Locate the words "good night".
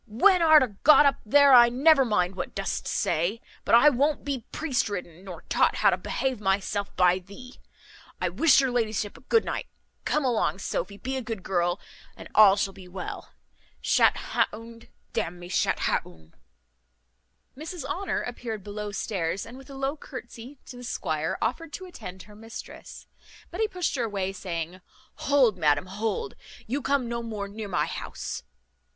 9.21-9.67